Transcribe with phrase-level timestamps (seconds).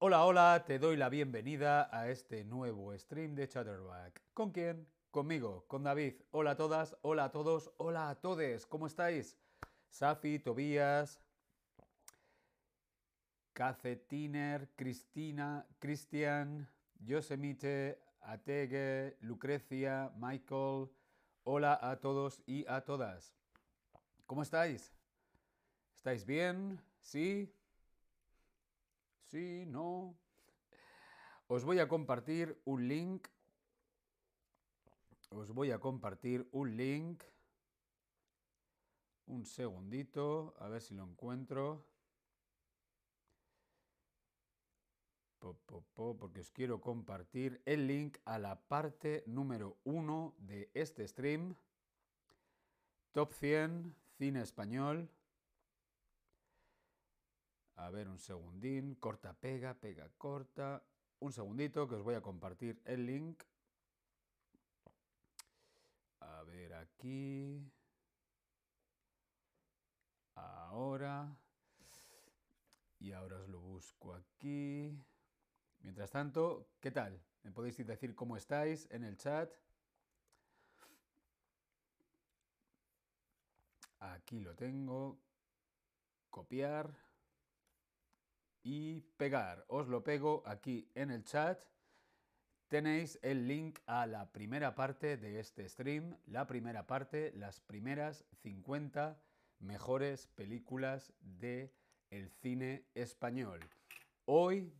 [0.00, 4.22] Hola, hola, te doy la bienvenida a este nuevo stream de Chatterback.
[4.32, 4.86] ¿Con quién?
[5.10, 6.14] Conmigo, con David.
[6.30, 8.64] Hola a todas, hola a todos, hola a todes.
[8.64, 9.36] ¿Cómo estáis?
[9.88, 11.20] Safi, Tobías,
[13.52, 16.70] Cacetiner, Cristina, Cristian,
[17.00, 20.90] Yosemite, Atege, Lucrecia, Michael.
[21.42, 23.34] Hola a todos y a todas.
[24.26, 24.92] ¿Cómo estáis?
[25.96, 26.80] ¿Estáis bien?
[27.00, 27.52] ¿Sí?
[29.30, 30.16] Sí, no.
[31.48, 33.28] Os voy a compartir un link.
[35.30, 37.22] Os voy a compartir un link.
[39.26, 41.84] Un segundito, a ver si lo encuentro.
[45.38, 50.70] Po, po, po, porque os quiero compartir el link a la parte número uno de
[50.72, 51.54] este stream.
[53.12, 55.10] Top 100, cine español.
[57.78, 58.96] A ver, un segundín.
[58.96, 60.82] Corta, pega, pega, corta.
[61.20, 63.42] Un segundito que os voy a compartir el link.
[66.20, 67.70] A ver aquí.
[70.34, 71.36] Ahora.
[72.98, 74.92] Y ahora os lo busco aquí.
[75.80, 77.22] Mientras tanto, ¿qué tal?
[77.44, 79.52] ¿Me podéis decir cómo estáis en el chat?
[84.00, 85.20] Aquí lo tengo.
[86.28, 87.07] Copiar
[88.68, 89.64] y pegar.
[89.68, 91.58] Os lo pego aquí en el chat.
[92.68, 96.18] Tenéis el link a la primera parte de este stream.
[96.26, 99.18] La primera parte, las primeras 50
[99.60, 101.72] mejores películas de
[102.10, 103.60] el cine español.
[104.26, 104.70] Hoy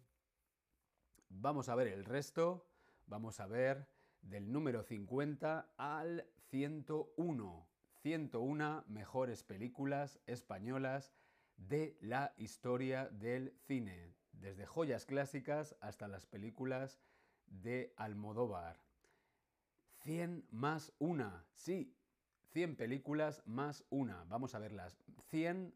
[1.30, 2.68] vamos a ver el resto.
[3.06, 3.88] Vamos a ver
[4.20, 7.66] del número 50 al 101.
[8.02, 11.14] 101 mejores películas españolas
[11.58, 16.98] de la historia del cine, desde joyas clásicas hasta las películas
[17.46, 18.80] de Almodóvar.
[20.02, 21.94] 100 más una, sí,
[22.52, 24.24] 100 películas más una.
[24.24, 24.96] Vamos a verlas.
[25.30, 25.74] 100,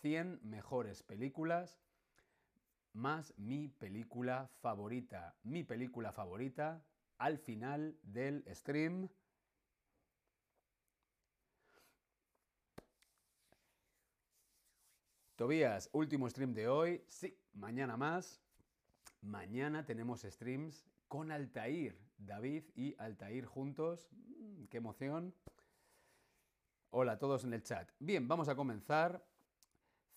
[0.00, 1.78] 100 mejores películas
[2.92, 5.34] más mi película favorita.
[5.42, 6.82] Mi película favorita
[7.18, 9.08] al final del stream.
[15.44, 17.04] Tobías, último stream de hoy.
[17.06, 18.40] Sí, mañana más.
[19.20, 24.08] Mañana tenemos streams con Altair, David y Altair juntos.
[24.10, 25.34] Mm, ¡Qué emoción!
[26.88, 27.90] Hola a todos en el chat.
[27.98, 29.22] Bien, vamos a comenzar.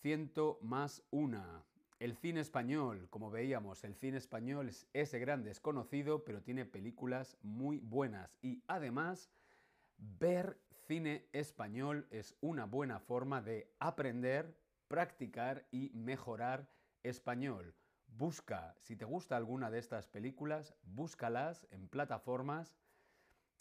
[0.02, 1.62] Ciento más una.
[2.00, 7.36] El cine español, como veíamos, el cine español es ese gran desconocido, pero tiene películas
[7.42, 8.38] muy buenas.
[8.42, 9.30] Y además,
[9.98, 14.56] ver cine español es una buena forma de aprender,
[14.88, 16.70] practicar y mejorar
[17.04, 17.76] español.
[18.08, 22.78] Busca, si te gusta alguna de estas películas, búscalas en plataformas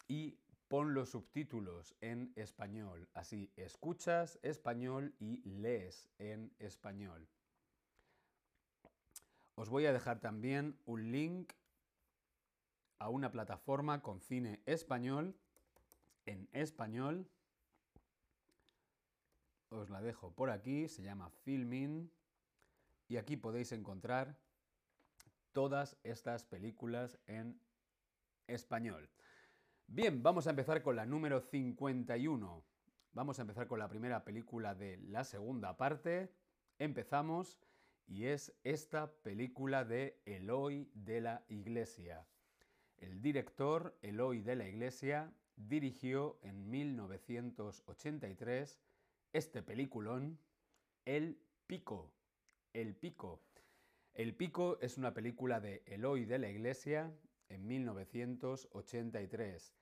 [0.07, 3.09] y pon los subtítulos en español.
[3.13, 7.27] Así escuchas español y lees en español.
[9.55, 11.53] Os voy a dejar también un link
[12.99, 15.35] a una plataforma con cine español
[16.25, 17.27] en español.
[19.69, 22.09] Os la dejo por aquí, se llama Filmin
[23.07, 24.39] y aquí podéis encontrar
[25.51, 27.59] todas estas películas en
[28.47, 29.09] español.
[29.87, 32.63] Bien, vamos a empezar con la número 51.
[33.11, 36.31] Vamos a empezar con la primera película de la segunda parte.
[36.79, 37.59] Empezamos
[38.05, 42.27] y es esta película de Eloy de la Iglesia.
[42.97, 48.79] El director Eloy de la Iglesia dirigió en 1983
[49.37, 50.39] este peliculón,
[51.05, 52.11] El Pico.
[52.73, 53.43] El Pico.
[54.15, 57.15] El Pico es una película de Eloy de la Iglesia
[57.47, 59.75] en 1983.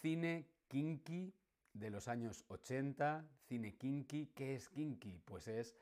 [0.00, 1.34] Cine kinky
[1.72, 4.28] de los años 80, cine kinky.
[4.36, 5.18] ¿Qué es kinky?
[5.24, 5.76] Pues es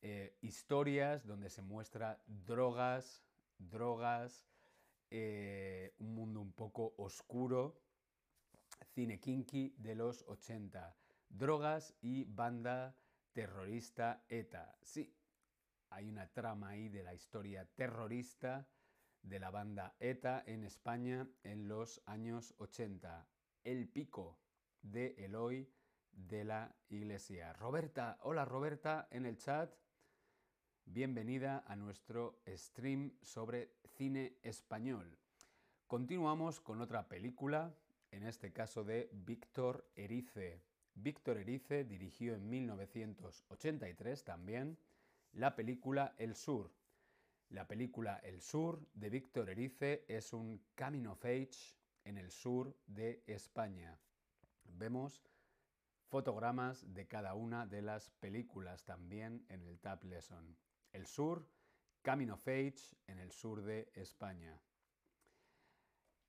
[0.00, 3.22] eh, historias donde se muestra drogas,
[3.58, 4.44] drogas,
[5.10, 7.80] eh, un mundo un poco oscuro,
[8.94, 10.96] cine kinky de los 80,
[11.32, 12.94] drogas y banda
[13.32, 14.76] terrorista ETA.
[14.82, 15.14] Sí,
[15.90, 18.68] hay una trama ahí de la historia terrorista
[19.22, 23.26] de la banda ETA en España en los años 80.
[23.64, 24.38] El pico
[24.82, 25.68] de Eloy
[26.12, 27.52] de la Iglesia.
[27.54, 29.74] Roberta, hola Roberta en el chat.
[30.84, 35.18] Bienvenida a nuestro stream sobre cine español.
[35.86, 37.74] Continuamos con otra película,
[38.10, 40.71] en este caso de Víctor Erice.
[40.94, 44.78] Víctor Erice dirigió en 1983 también
[45.32, 46.70] la película El Sur.
[47.48, 52.76] La película El Sur de Víctor Erice es un coming of age en el sur
[52.86, 53.98] de España.
[54.64, 55.22] Vemos
[56.08, 60.56] fotogramas de cada una de las películas también en el Tab Lesson.
[60.92, 61.48] El sur,
[62.04, 64.60] Coming of Age en el sur de España.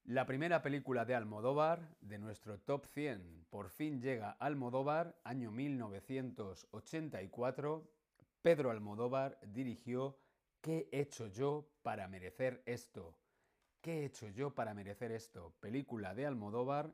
[0.06, 7.90] La primera película de Almodóvar, de nuestro top 100, por fin llega Almodóvar, año 1984.
[8.42, 10.20] Pedro Almodóvar dirigió
[10.60, 13.18] ¿Qué he hecho yo para merecer esto?
[13.80, 15.54] ¿Qué he hecho yo para merecer esto?
[15.62, 16.94] Película de Almodóvar,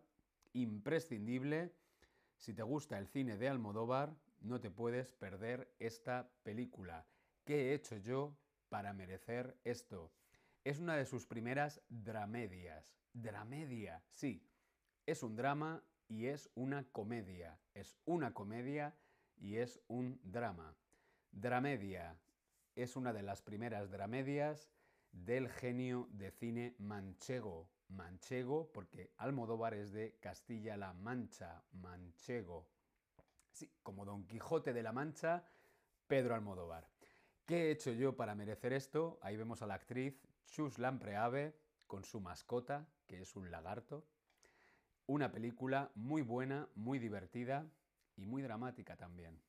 [0.54, 1.74] imprescindible.
[2.38, 7.08] Si te gusta el cine de Almodóvar, no te puedes perder esta película.
[7.44, 8.38] ¿Qué he hecho yo
[8.70, 10.12] para merecer esto?
[10.64, 12.98] Es una de sus primeras dramedias.
[13.14, 14.46] Dramedia, sí.
[15.06, 17.60] Es un drama y es una comedia.
[17.74, 18.96] Es una comedia
[19.38, 20.76] y es un drama.
[21.32, 22.20] Dramedia
[22.76, 24.70] es una de las primeras dramedias
[25.12, 27.70] del genio de cine manchego.
[27.88, 32.68] Manchego porque Almodóvar es de Castilla-La Mancha, manchego.
[33.52, 35.44] Sí, como Don Quijote de la Mancha,
[36.06, 36.88] Pedro Almodóvar.
[37.46, 39.18] ¿Qué he hecho yo para merecer esto?
[39.24, 41.56] Ahí vemos a la actriz Chus Lampreave
[41.88, 44.06] con su mascota, que es un lagarto.
[45.06, 47.66] Una película muy buena, muy divertida
[48.16, 49.42] y muy dramática también.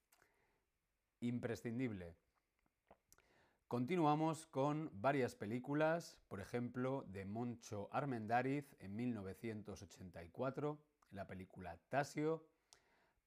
[1.21, 2.17] Imprescindible.
[3.69, 10.79] Continuamos con varias películas, por ejemplo, de Moncho Armendáriz en 1984,
[11.13, 12.45] la película Tasio,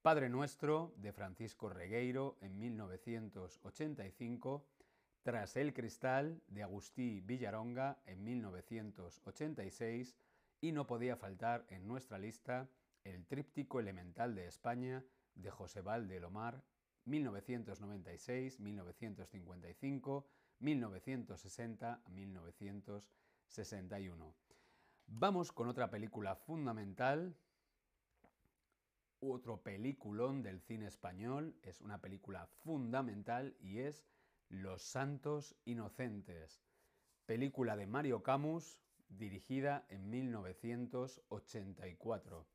[0.02, 4.66] Padre Nuestro de Francisco Regueiro en 1985,
[5.24, 10.18] Tras el Cristal de Agustí Villaronga en 1986
[10.60, 12.70] y no podía faltar en nuestra lista
[13.06, 15.06] El Tríptico Elemental de España
[15.36, 16.62] de José Valdelomar
[17.06, 20.28] 1996, 1955,
[20.60, 24.36] 1960 1961.
[25.08, 27.38] Vamos con otra película fundamental,
[29.22, 34.06] otro peliculón del cine español, es una película fundamental y es
[34.54, 36.62] Los Santos Inocentes,
[37.26, 38.78] película de Mario Camus,
[39.10, 42.46] dirigida en 1984.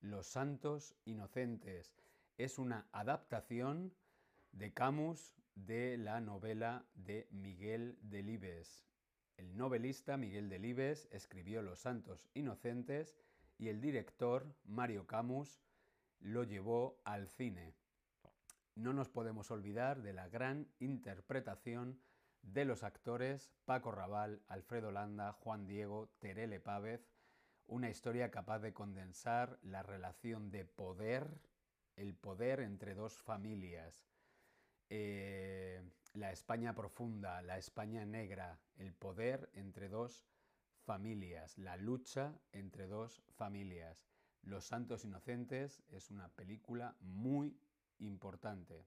[0.00, 1.94] Los Santos Inocentes
[2.38, 3.92] es una adaptación
[4.52, 8.86] de Camus de la novela de Miguel Delibes.
[9.36, 13.14] El novelista Miguel Delibes escribió Los Santos Inocentes
[13.58, 15.60] y el director Mario Camus
[16.18, 17.74] lo llevó al cine.
[18.74, 22.00] No nos podemos olvidar de la gran interpretación
[22.42, 27.06] de los actores Paco Raval, Alfredo Landa, Juan Diego, Terele Pávez,
[27.66, 31.40] una historia capaz de condensar la relación de poder,
[31.96, 34.06] el poder entre dos familias,
[34.88, 35.82] eh,
[36.14, 40.26] la España profunda, la España negra, el poder entre dos
[40.84, 44.04] familias, la lucha entre dos familias.
[44.42, 47.56] Los Santos Inocentes es una película muy
[48.02, 48.84] importante.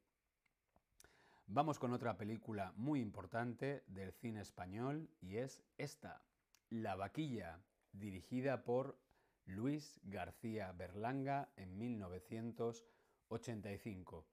[1.47, 6.23] Vamos con otra película muy importante del cine español y es esta,
[6.69, 7.59] La Vaquilla,
[7.91, 8.97] dirigida por
[9.45, 14.25] Luis García Berlanga en 1985.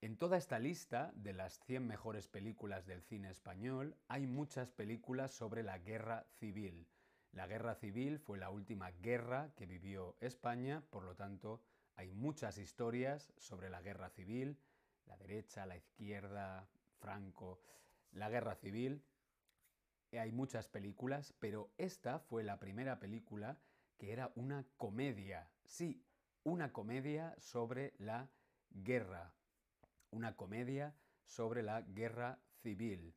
[0.00, 5.30] En toda esta lista de las 100 mejores películas del cine español hay muchas películas
[5.30, 6.88] sobre la guerra civil.
[7.32, 11.60] La guerra civil fue la última guerra que vivió España, por lo tanto
[12.00, 14.58] hay muchas historias sobre la guerra civil,
[15.06, 16.66] la derecha, la izquierda,
[16.98, 17.60] Franco,
[18.12, 19.04] la guerra civil.
[20.12, 23.58] Hay muchas películas, pero esta fue la primera película
[23.98, 26.02] que era una comedia, sí,
[26.42, 28.30] una comedia sobre la
[28.70, 29.34] guerra
[30.10, 33.14] una comedia sobre la guerra civil.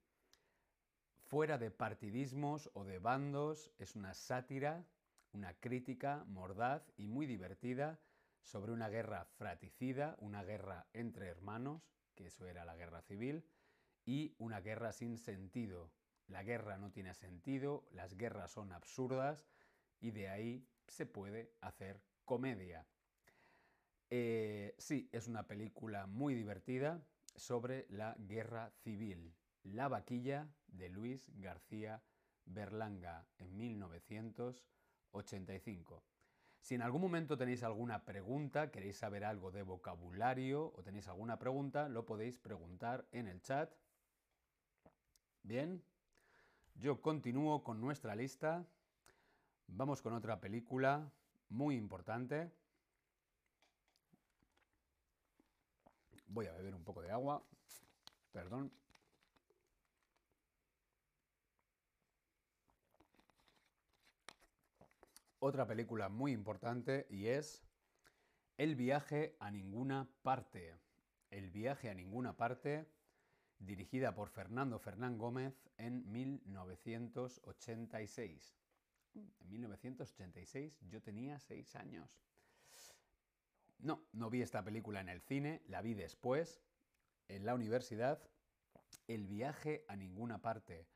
[1.24, 4.86] Fuera de partidismos o de bandos, es una sátira,
[5.32, 8.00] una crítica mordaz y muy divertida
[8.44, 11.82] sobre una guerra fraticida, una guerra entre hermanos,
[12.16, 13.46] que eso era la guerra civil,
[14.06, 15.92] y una guerra sin sentido.
[16.28, 19.46] La guerra no tiene sentido, las guerras son absurdas
[20.00, 22.86] y de ahí se puede hacer comedia.
[24.10, 27.02] Eh, sí, es una película muy divertida
[27.36, 29.34] sobre la guerra civil.
[29.64, 32.04] La vaquilla de Luis García
[32.46, 36.04] Berlanga en 1985.
[36.64, 41.38] Si en algún momento tenéis alguna pregunta, queréis saber algo de vocabulario o tenéis alguna
[41.38, 43.70] pregunta, lo podéis preguntar en el chat.
[45.44, 45.84] Bien,
[46.76, 48.66] yo continúo con nuestra lista.
[49.68, 51.12] Vamos con otra película
[51.50, 52.50] muy importante.
[56.28, 57.44] Voy a beber un poco de agua.
[58.32, 58.72] Perdón.
[65.46, 67.66] Otra película muy importante y es
[68.56, 70.74] El viaje a ninguna parte.
[71.32, 72.90] El viaje a ninguna parte,
[73.60, 78.56] dirigida por Fernando Fernán Gómez en 1986.
[79.16, 82.22] En 1986 yo tenía seis años.
[83.80, 86.62] No, no vi esta película en el cine, la vi después,
[87.28, 88.24] en la universidad.
[89.10, 90.88] El viaje a ninguna parte.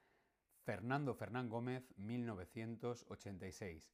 [0.63, 3.91] Fernando Fernán Gómez, 1986.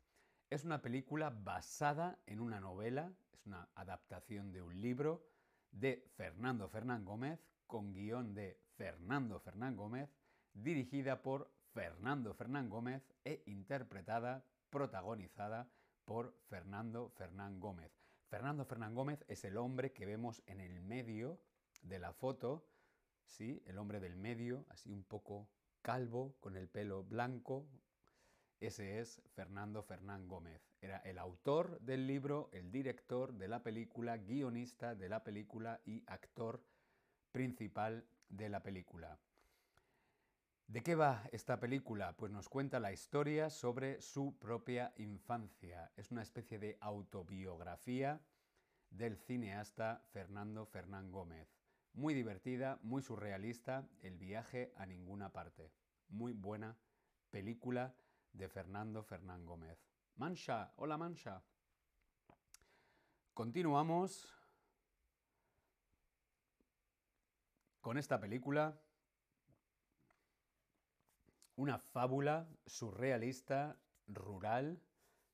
[0.53, 5.25] Es una película basada en una novela, es una adaptación de un libro
[5.71, 10.11] de Fernando Fernán Gómez, con guion de Fernando Fernán Gómez,
[10.53, 15.67] dirigida por Fernando Fernán Gómez e interpretada, protagonizada
[16.05, 17.91] por Fernando Fernán Gómez.
[18.29, 21.39] Fernando Fernán Gómez es el hombre que vemos en el medio
[21.81, 22.63] de la foto,
[23.25, 23.63] ¿sí?
[23.65, 25.49] El hombre del medio, así un poco
[25.81, 27.65] calvo, con el pelo blanco.
[28.63, 30.71] Ese es Fernando Fernán Gómez.
[30.79, 36.01] Era el autor del libro, el director de la película, guionista de la película y
[36.07, 36.63] actor
[37.33, 39.19] principal de la película.
[40.67, 42.15] ¿De qué va esta película?
[42.15, 45.91] Pues nos cuenta la historia sobre su propia infancia.
[45.97, 48.21] Es una especie de autobiografía
[48.89, 51.53] del cineasta Fernando Fernán Gómez.
[51.91, 55.69] Muy divertida, muy surrealista, El viaje a ninguna parte.
[56.07, 56.77] Muy buena
[57.29, 57.93] película
[58.33, 59.79] de Fernando Fernán Gómez.
[60.15, 61.41] Mancha, hola Mancha.
[63.33, 64.27] Continuamos
[67.81, 68.79] con esta película
[71.55, 74.81] una fábula surrealista, rural,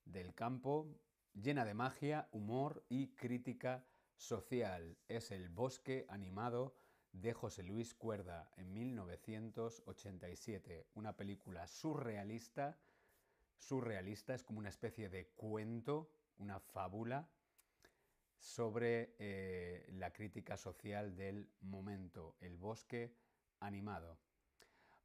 [0.05, 0.99] del campo,
[1.33, 4.97] llena de magia, humor y crítica social.
[5.07, 6.75] Es El bosque animado
[7.11, 10.87] de José Luis Cuerda en 1987.
[10.95, 12.77] Una película surrealista.
[13.59, 17.29] Surrealista es como una especie de cuento, una fábula
[18.37, 22.35] sobre eh, la crítica social del momento.
[22.39, 23.13] El bosque
[23.59, 24.17] animado.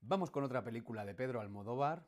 [0.01, 2.07] Vamos con otra película de Pedro Almodóvar,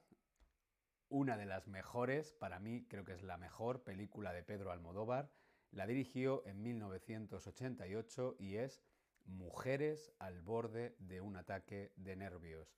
[1.08, 5.30] una de las mejores, para mí creo que es la mejor película de Pedro Almodóvar.
[5.70, 8.82] La dirigió en 1988 y es
[9.24, 12.76] Mujeres al borde de un ataque de nervios.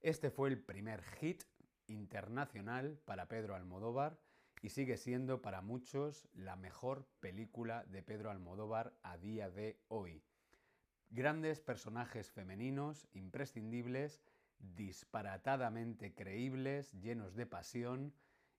[0.00, 1.44] Este fue el primer hit
[1.88, 4.18] internacional para Pedro Almodóvar
[4.62, 10.22] y sigue siendo para muchos la mejor película de Pedro Almodóvar a día de hoy.
[11.10, 14.20] Grandes personajes femeninos imprescindibles
[14.58, 18.12] disparatadamente creíbles, llenos de pasión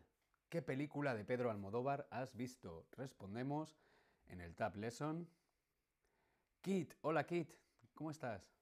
[0.50, 2.86] ¿Qué película de Pedro Almodóvar has visto?
[2.92, 3.78] Respondemos
[4.28, 5.30] en el Tab Lesson.
[6.60, 7.50] Kit, hola Kit,
[7.94, 8.54] ¿cómo estás?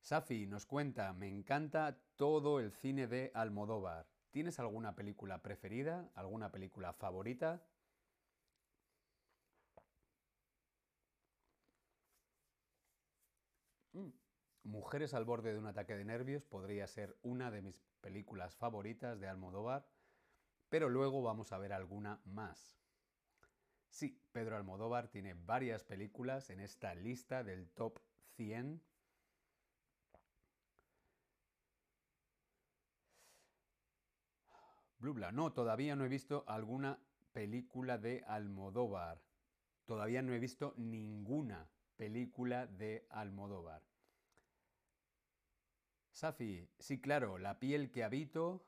[0.00, 4.06] Safi nos cuenta, me encanta todo el cine de Almodóvar.
[4.30, 6.08] ¿Tienes alguna película preferida?
[6.14, 7.62] ¿Alguna película favorita?
[14.64, 19.18] Mujeres al borde de un ataque de nervios podría ser una de mis películas favoritas
[19.20, 19.86] de Almodóvar
[20.72, 22.78] pero luego vamos a ver alguna más.
[23.90, 27.98] Sí, Pedro Almodóvar tiene varias películas en esta lista del top
[28.36, 28.82] 100.
[34.98, 36.98] Blubla, no, todavía no he visto alguna
[37.34, 39.20] película de Almodóvar.
[39.84, 43.91] Todavía no he visto ninguna película de Almodóvar.
[46.12, 48.64] Safi, sí, claro, La piel que habito,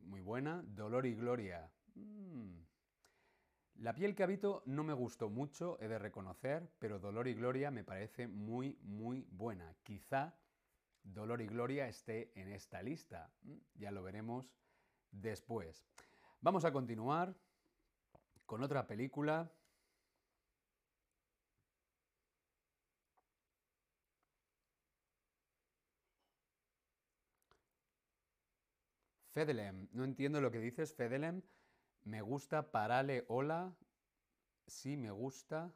[0.00, 0.62] muy buena.
[0.66, 1.70] Dolor y Gloria.
[1.94, 2.60] Mm.
[3.76, 7.70] La piel que habito no me gustó mucho, he de reconocer, pero Dolor y Gloria
[7.72, 9.74] me parece muy, muy buena.
[9.82, 10.38] Quizá
[11.02, 13.30] Dolor y Gloria esté en esta lista.
[13.42, 14.54] Mm, ya lo veremos
[15.10, 15.84] después.
[16.40, 17.34] Vamos a continuar
[18.46, 19.50] con otra película.
[29.34, 31.42] Fedelem, no entiendo lo que dices, Fedelem.
[32.04, 33.74] Me gusta, parale, hola.
[34.68, 35.74] Sí, me gusta.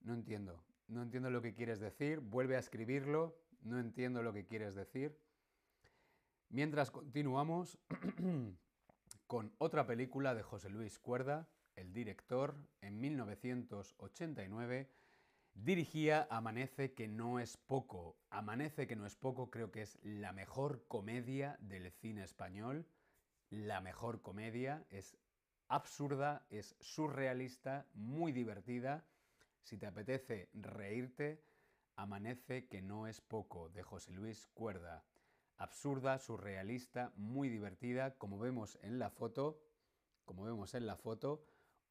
[0.00, 0.64] No entiendo.
[0.88, 2.20] No entiendo lo que quieres decir.
[2.20, 3.36] Vuelve a escribirlo.
[3.60, 5.20] No entiendo lo que quieres decir.
[6.48, 7.78] Mientras continuamos
[9.26, 14.88] con otra película de José Luis Cuerda, el director, en 1989,
[15.54, 18.16] dirigía Amanece que no es poco.
[18.30, 22.86] Amanece que no es poco creo que es la mejor comedia del cine español.
[23.50, 25.16] La mejor comedia es
[25.68, 29.04] absurda, es surrealista, muy divertida.
[29.62, 31.42] Si te apetece reírte,
[31.96, 35.04] Amanece que no es poco, de José Luis Cuerda.
[35.56, 39.62] Absurda, surrealista, muy divertida, como vemos en la foto,
[40.24, 41.44] como vemos en la foto,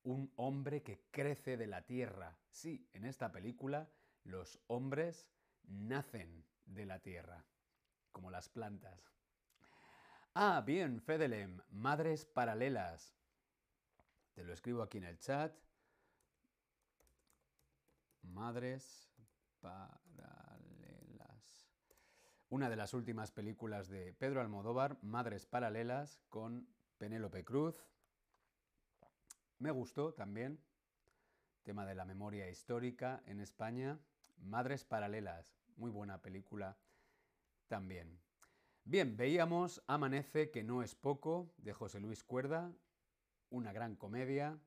[0.03, 2.37] un hombre que crece de la tierra.
[2.49, 3.89] Sí, en esta película
[4.23, 5.27] los hombres
[5.63, 7.45] nacen de la tierra,
[8.11, 9.13] como las plantas.
[10.33, 13.15] Ah, bien, Fedelem, madres paralelas.
[14.33, 15.53] Te lo escribo aquí en el chat.
[18.23, 19.11] Madres
[19.61, 20.03] paralelas.
[22.49, 26.67] Una de las últimas películas de Pedro Almodóvar, Madres paralelas, con
[26.97, 27.75] Penélope Cruz.
[29.59, 30.59] Me gustó también.
[31.63, 33.99] Tema de la memoria histórica en España.
[34.37, 35.57] Madres paralelas.
[35.75, 36.77] Muy buena película
[37.67, 38.19] también.
[38.83, 42.73] Bien, veíamos Amanece, que no es poco, de José Luis Cuerda,
[43.49, 44.59] una gran comedia,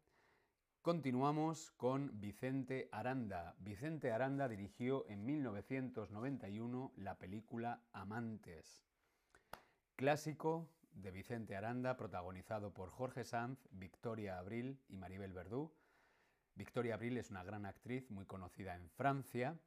[0.87, 3.57] Continuamos con Vicente Aranda.
[3.59, 8.87] Vicente Aranda dirigió en 1991 la película Amantes.
[9.97, 15.73] Clásico de Vicente Aranda, protagonizado por Jorge Sanz, Victoria Abril y Maribel Verdú.
[16.55, 19.59] Victoria Abril es una gran actriz muy conocida en Francia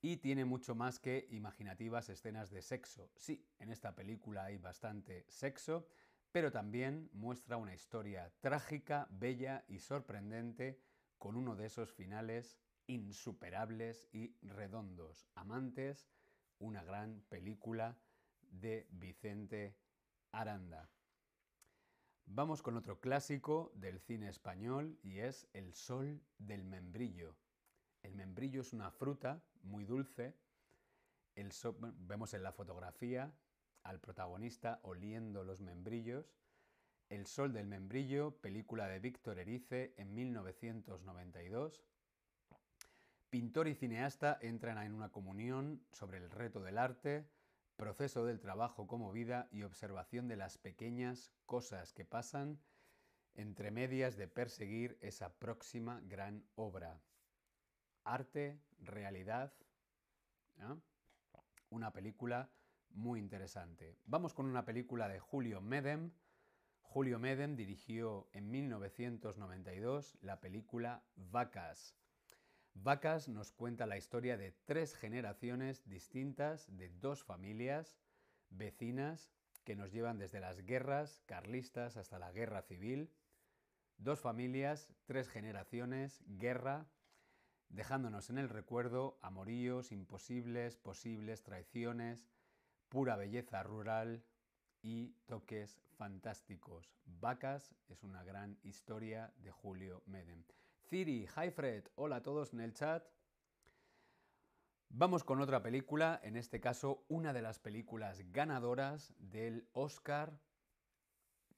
[0.00, 3.10] y tiene mucho más que imaginativas escenas de sexo.
[3.16, 5.86] Sí, en esta película hay bastante sexo,
[6.32, 10.80] pero también muestra una historia trágica, bella y sorprendente
[11.18, 15.28] con uno de esos finales insuperables y redondos.
[15.36, 16.08] Amantes,
[16.58, 17.96] una gran película
[18.40, 19.76] de Vicente
[20.32, 20.88] Aranda.
[22.24, 27.36] Vamos con otro clásico del cine español y es El sol del membrillo.
[28.02, 30.34] El membrillo es una fruta muy dulce.
[31.34, 33.32] vemos en la fotografía
[33.82, 36.34] al protagonista oliendo los membrillos.
[37.10, 41.84] El sol del membrillo, película de Víctor Erice en 1992.
[43.28, 47.28] Pintor y cineasta entran en una comunión sobre el reto del arte,
[47.82, 52.60] proceso del trabajo como vida y observación de las pequeñas cosas que pasan
[53.34, 57.02] entre medias de perseguir esa próxima gran obra.
[58.04, 59.52] Arte, realidad,
[61.70, 62.52] una película
[62.90, 63.98] muy interesante.
[64.04, 66.12] Vamos con una película de Julio Medem.
[66.82, 71.96] Julio Medem dirigió en 1992 la película Vacas.
[72.74, 77.98] Vacas nos cuenta la historia de tres generaciones distintas de dos familias
[78.50, 79.30] vecinas
[79.64, 83.12] que nos llevan desde las guerras carlistas hasta la guerra civil.
[83.98, 86.86] Dos familias, tres generaciones, guerra,
[87.68, 92.26] dejándonos en el recuerdo amoríos, imposibles, posibles, traiciones,
[92.88, 94.24] pura belleza rural
[94.82, 96.92] y toques fantásticos.
[97.04, 100.44] Vacas es una gran historia de Julio Medem.
[100.92, 103.02] Ciri, hi Fred, hola a todos en el chat.
[104.90, 110.38] Vamos con otra película, en este caso una de las películas ganadoras del Oscar,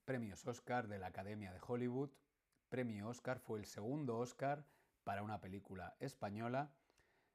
[0.05, 2.11] premios Oscar de la Academia de Hollywood.
[2.68, 4.64] Premio Oscar fue el segundo Oscar
[5.03, 6.73] para una película española.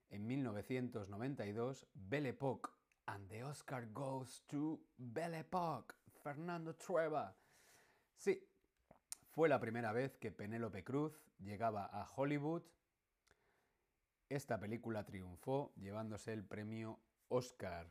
[0.10, 2.70] En 1992, Belle Époque
[3.08, 7.36] And the Oscar goes to Belle Époque, Fernando Trueba.
[8.16, 8.49] Sí,
[9.40, 12.62] fue la primera vez que Penélope Cruz llegaba a Hollywood.
[14.28, 17.00] Esta película triunfó llevándose el premio
[17.30, 17.88] Oscar.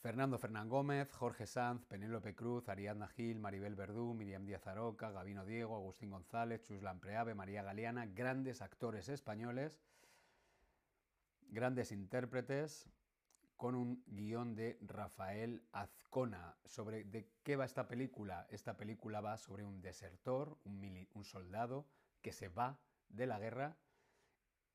[0.00, 5.44] Fernando Fernán Gómez, Jorge Sanz, Penélope Cruz, Ariadna Gil, Maribel Verdú, Miriam Díaz Aroca, Gabino
[5.44, 9.82] Diego, Agustín González, Chuslan Preave, María Galeana, grandes actores españoles,
[11.50, 12.88] grandes intérpretes,
[13.56, 16.56] con un guion de Rafael Azcona.
[16.64, 18.46] ¿Sobre de qué va esta película?
[18.50, 21.86] Esta película va sobre un desertor, un, un soldado
[22.22, 23.76] que se va de la guerra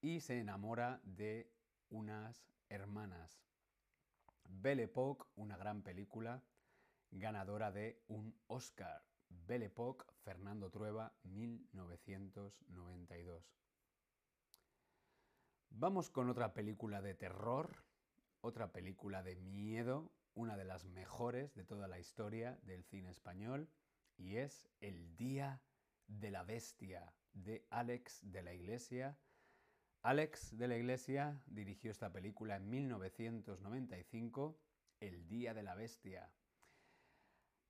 [0.02, 1.52] y se enamora de
[1.90, 3.44] unas hermanas.
[4.46, 6.42] Belle Époque, una gran película
[7.12, 9.04] ganadora de un Oscar.
[9.30, 13.44] Belle Époque, Fernando Trueba, 1992.
[15.72, 17.84] Vamos con otra película de terror,
[18.42, 23.70] otra película de miedo, una de las mejores de toda la historia del cine español,
[24.18, 25.62] y es El Día
[26.08, 29.18] de la Bestia, de Alex de la Iglesia.
[30.02, 34.60] Alex de la Iglesia dirigió esta película en 1995,
[35.00, 36.32] El Día de la Bestia.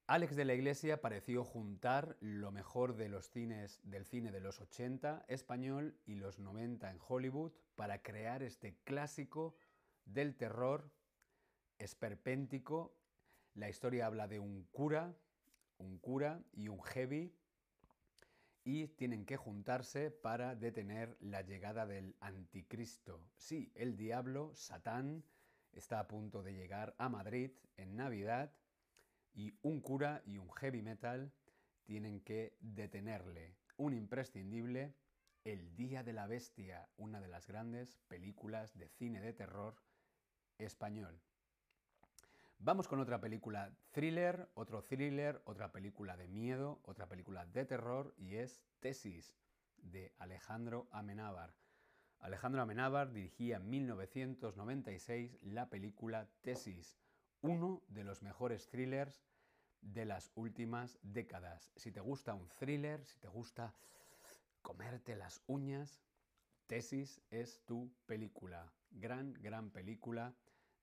[0.10, 4.60] Alex de la Iglesia pareció juntar lo mejor de los cines del cine de los
[4.60, 9.56] 80 español y los 90 en Hollywood para crear este clásico
[10.14, 10.92] del terror
[11.78, 12.96] esperpéntico.
[13.54, 15.16] La historia habla de un cura,
[15.78, 17.34] un cura y un heavy
[18.64, 23.24] y tienen que juntarse para detener la llegada del anticristo.
[23.38, 25.24] Sí, el diablo, Satán,
[25.72, 28.54] está a punto de llegar a Madrid en Navidad
[29.34, 31.32] y un cura y un heavy metal
[31.84, 33.56] tienen que detenerle.
[33.78, 34.96] Un imprescindible,
[35.46, 39.78] El Día de la Bestia, una de las grandes películas de cine de terror
[40.60, 41.20] español.
[42.62, 48.14] Vamos con otra película thriller, otro thriller, otra película de miedo, otra película de terror
[48.18, 49.34] y es Tesis
[49.78, 51.54] de Alejandro Amenábar.
[52.20, 56.98] Alejandro Amenábar dirigía en 1996 la película Tesis,
[57.42, 59.24] uno de los mejores thrillers
[59.80, 61.72] de las últimas décadas.
[61.78, 63.74] Si te gusta un thriller, si te gusta
[64.62, 66.04] comerte las uñas,
[66.68, 68.70] Tesis es tu película.
[68.92, 70.36] Gran, gran película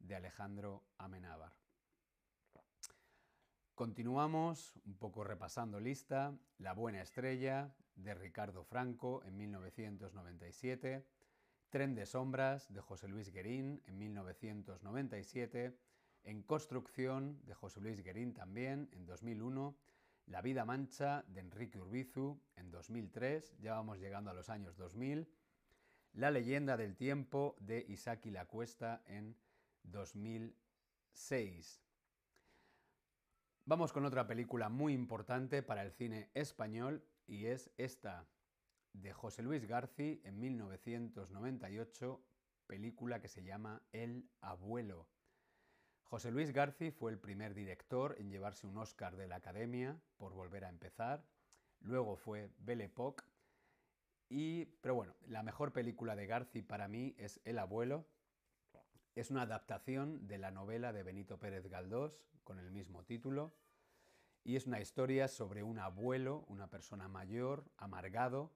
[0.07, 1.53] de Alejandro Amenábar.
[3.75, 6.35] Continuamos un poco repasando lista.
[6.59, 11.05] La buena estrella de Ricardo Franco en 1997.
[11.69, 15.77] Tren de sombras de José Luis Guerín en 1997.
[16.23, 19.77] En construcción de José Luis Guerín también en 2001.
[20.27, 23.59] La vida mancha de Enrique Urbizu en 2003.
[23.59, 25.29] Ya vamos llegando a los años 2000.
[26.15, 29.37] La leyenda del tiempo de Isaki La Cuesta en
[29.87, 31.83] 2006.
[33.65, 38.29] Vamos con otra película muy importante para el cine español y es esta
[38.93, 42.25] de José Luis Garci en 1998,
[42.67, 45.09] película que se llama El abuelo.
[46.05, 50.33] José Luis Garci fue el primer director en llevarse un Oscar de la Academia por
[50.33, 51.27] volver a empezar.
[51.81, 53.25] Luego fue Belle Époque.
[54.29, 58.07] Y, pero bueno, la mejor película de Garci para mí es El abuelo.
[59.17, 63.57] Es una adaptación de la novela de Benito Pérez Galdós con el mismo título.
[64.45, 68.53] Y es una historia sobre un abuelo, una persona mayor, amargado,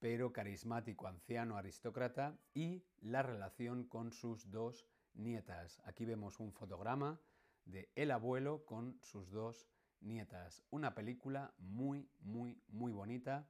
[0.00, 5.80] pero carismático anciano aristócrata, y la relación con sus dos nietas.
[5.84, 7.20] Aquí vemos un fotograma
[7.64, 9.68] de el abuelo con sus dos
[10.00, 10.64] nietas.
[10.70, 13.48] Una película muy, muy, muy bonita.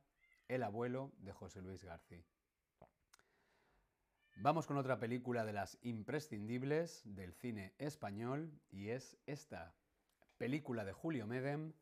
[0.49, 2.27] El abuelo de José Luis García.
[4.39, 9.75] Vamos con otra película de las imprescindibles del cine español y es esta,
[10.37, 11.73] película de Julio Medem,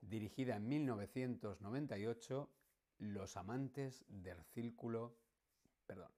[0.00, 2.50] dirigida en 1998,
[2.98, 5.16] Los amantes del círculo,
[5.86, 6.10] perdón,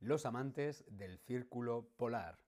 [0.00, 2.40] Los amantes del círculo polar.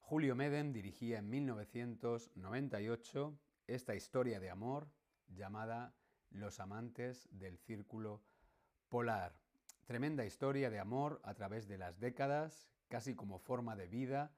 [0.00, 4.92] Julio Medem dirigía en 1998 esta historia de amor
[5.28, 5.94] llamada
[6.28, 8.22] Los amantes del círculo
[8.90, 9.32] polar.
[9.90, 14.30] Tremenda historia de amor a través de las décadas, casi como forma de vida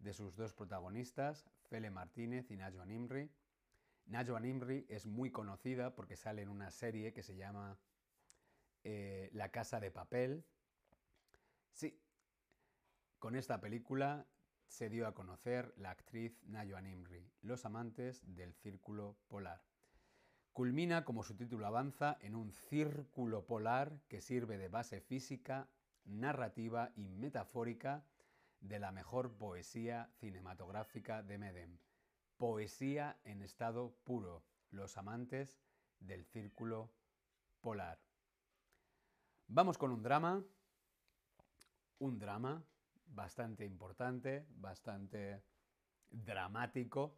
[0.00, 3.30] de sus dos protagonistas, Fele Martínez y Najwa Nimri.
[4.04, 7.78] Najwa Nimri es muy conocida porque sale en una serie que se llama
[8.84, 10.44] eh, La Casa de Papel.
[11.72, 11.98] Sí,
[13.18, 14.26] con esta película
[14.66, 19.62] se dio a conocer la actriz Najwa Nimri, Los amantes del círculo polar.
[20.58, 25.68] Culmina, como su título avanza, en un círculo polar que sirve de base física,
[26.04, 28.04] narrativa y metafórica
[28.58, 31.78] de la mejor poesía cinematográfica de Medem.
[32.38, 34.42] Poesía en estado puro,
[34.72, 35.60] los amantes
[36.00, 36.90] del círculo
[37.60, 38.00] polar.
[39.46, 40.42] Vamos con un drama,
[42.00, 42.64] un drama
[43.06, 45.40] bastante importante, bastante
[46.10, 47.16] dramático.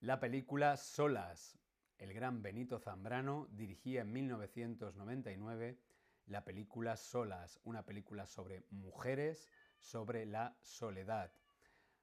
[0.00, 1.58] La película Solas.
[1.98, 5.78] El gran Benito Zambrano dirigía en 1999
[6.26, 11.32] la película Solas, una película sobre mujeres, sobre la soledad.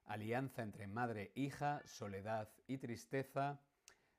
[0.06, 3.62] Alianza entre madre e hija, soledad y tristeza,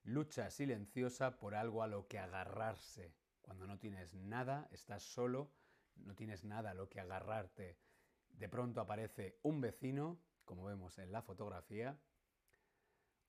[0.05, 3.15] lucha silenciosa por algo a lo que agarrarse.
[3.41, 5.53] Cuando no tienes nada, estás solo,
[5.97, 7.79] no tienes nada a lo que agarrarte.
[8.31, 11.99] De pronto aparece un vecino, como vemos en la fotografía,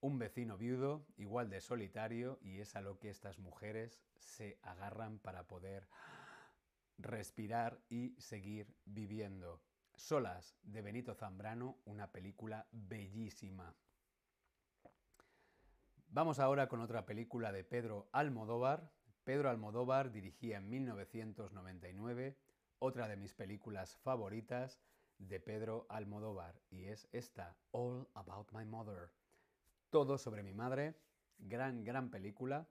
[0.03, 5.17] un vecino viudo, igual de solitario, y es a lo que estas mujeres se agarran
[5.17, 5.87] para poder
[6.97, 9.61] respirar y seguir viviendo.
[9.95, 13.73] Solas, de Benito Zambrano, una película bellísima.
[16.09, 18.91] Vamos ahora con otra película de Pedro Almodóvar.
[19.23, 22.37] Pedro Almodóvar dirigía en 1999
[22.79, 24.81] otra de mis películas favoritas
[25.17, 29.22] de Pedro Almodóvar y es esta, All About My Mother.
[29.93, 30.95] Todo sobre mi madre,
[31.37, 32.67] gran, gran película.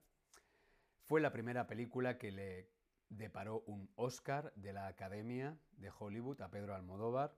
[1.04, 2.68] Fue la primera película que le
[3.10, 7.36] deparó un Oscar de la Academia de Hollywood a Pedro Almodóvar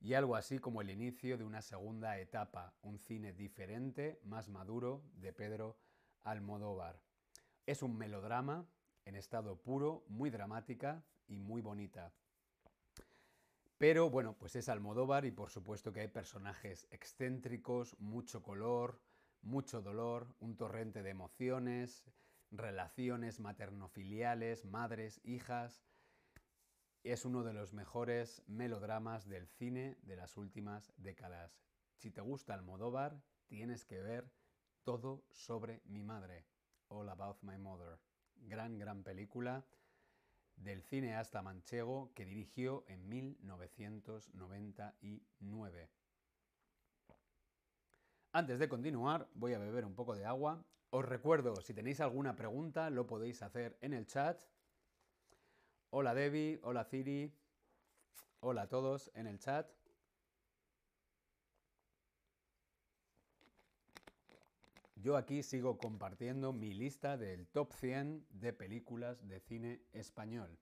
[0.00, 5.02] y algo así como el inicio de una segunda etapa, un cine diferente, más maduro
[5.16, 5.76] de Pedro
[6.22, 6.98] Almodóvar.
[7.66, 8.66] Es un melodrama
[9.04, 12.14] en estado puro, muy dramática y muy bonita.
[13.86, 18.98] Pero bueno, pues es Almodóvar y por supuesto que hay personajes excéntricos, mucho color,
[19.42, 22.02] mucho dolor, un torrente de emociones,
[22.50, 25.84] relaciones maternofiliales, madres, hijas.
[27.02, 31.60] Es uno de los mejores melodramas del cine de las últimas décadas.
[31.98, 34.32] Si te gusta Almodóvar, tienes que ver
[34.82, 36.46] todo sobre mi madre.
[36.88, 37.98] All About My Mother.
[38.34, 39.66] Gran, gran película
[40.56, 45.90] del cineasta manchego que dirigió en 1999.
[48.32, 50.64] Antes de continuar, voy a beber un poco de agua
[50.96, 54.40] os recuerdo, si tenéis alguna pregunta, lo podéis hacer en el chat.
[55.90, 57.36] Hola Debbie, hola Ciri,
[58.38, 59.68] hola a todos en el chat.
[65.04, 70.58] Yo aquí sigo compartiendo mi lista del top 100 de películas de cine español.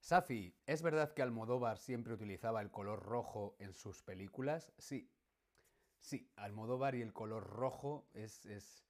[0.00, 4.70] Safi, ¿es verdad que Almodóvar siempre utilizaba el color rojo en sus películas?
[4.76, 5.10] Sí,
[5.98, 8.84] Sí, Almodóvar y el color rojo es,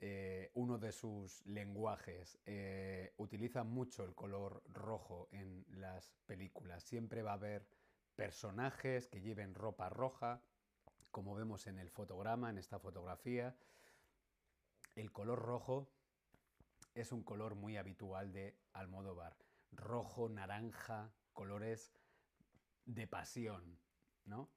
[0.00, 2.38] eh, uno de sus lenguajes.
[2.46, 6.82] Eh, utiliza mucho el color rojo en las películas.
[6.82, 7.68] Siempre va a haber
[8.16, 10.40] personajes que lleven ropa roja,
[11.12, 13.54] como vemos en el fotograma, en esta fotografía.
[14.96, 15.88] El color rojo
[16.94, 19.36] es un color muy habitual de Almodóvar.
[19.70, 21.92] Rojo, naranja, colores
[22.84, 23.78] de pasión,
[24.24, 24.50] ¿no?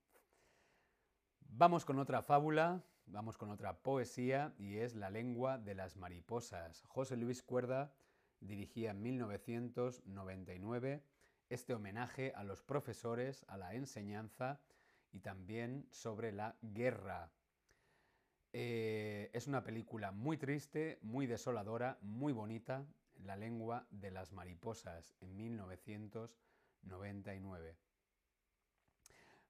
[1.42, 6.86] Vamos con otra fábula, vamos con otra poesía y es La lengua de las mariposas.
[6.88, 7.94] José Luis Cuerda
[8.40, 11.04] dirigía en 1999
[11.50, 14.62] este homenaje a los profesores, a la enseñanza
[15.16, 17.32] y también sobre la guerra.
[18.52, 22.86] Eh, es una película muy triste, muy desoladora, muy bonita,
[23.24, 27.78] La lengua de las mariposas, en 1999.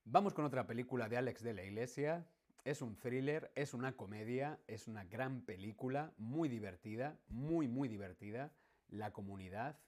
[0.03, 2.27] Vamos con otra película de Alex de la Iglesia.
[2.63, 8.53] Es un thriller, es una comedia, es una gran película, muy divertida, muy, muy divertida.
[8.87, 9.79] La comunidad,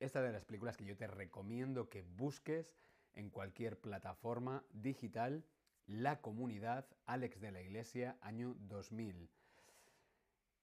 [0.00, 2.78] esta de las películas que yo te recomiendo que busques
[3.18, 5.44] en cualquier plataforma digital.
[5.86, 9.28] La comunidad, Alex de la Iglesia, año 2000.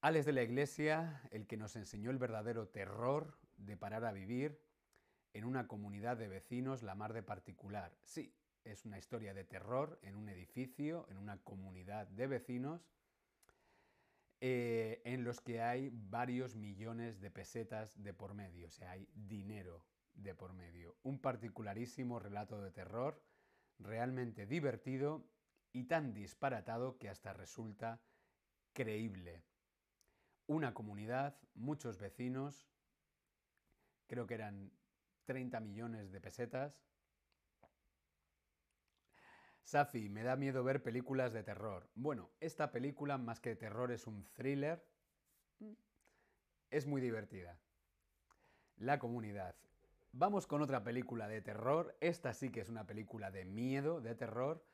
[0.01, 4.61] Alex de la Iglesia, el que nos enseñó el verdadero terror de parar a vivir
[5.33, 7.93] en una comunidad de vecinos la mar de particular.
[8.03, 12.89] Sí, es una historia de terror en un edificio, en una comunidad de vecinos,
[14.39, 19.09] eh, en los que hay varios millones de pesetas de por medio, o sea, hay
[19.13, 19.83] dinero
[20.15, 20.97] de por medio.
[21.03, 23.23] Un particularísimo relato de terror,
[23.79, 25.27] realmente divertido
[25.71, 28.01] y tan disparatado que hasta resulta
[28.73, 29.43] creíble.
[30.47, 32.67] Una comunidad, muchos vecinos,
[34.07, 34.71] creo que eran
[35.25, 36.85] 30 millones de pesetas,
[39.65, 41.89] Safi, me da miedo ver películas de terror.
[41.95, 44.85] Bueno, esta película más que terror es un thriller.
[46.69, 47.59] Es muy divertida.
[48.77, 49.55] La comunidad.
[50.17, 51.97] Vamos con otra película de terror.
[51.99, 54.65] Esta sí que es una película de miedo, de terror.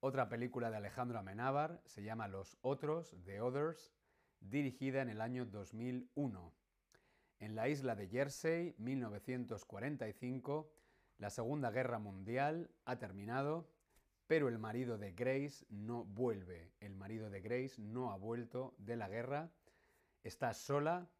[0.00, 3.92] Otra película de Alejandro Amenábar, se llama Los Otros, The Others,
[4.40, 6.54] dirigida en el año 2001.
[7.40, 10.72] En la isla de Jersey, 1945,
[11.18, 13.68] la Segunda Guerra Mundial ha terminado
[14.26, 16.72] pero el marido de Grace no vuelve.
[16.80, 19.50] El marido de Grace no ha vuelto de la guerra.
[20.22, 21.10] Está sola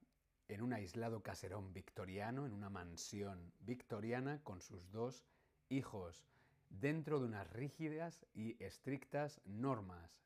[0.48, 5.24] en un aislado caserón victoriano, en una mansión victoriana con sus dos
[5.68, 6.24] hijos,
[6.68, 10.20] dentro de unas rígidas y estrictas normas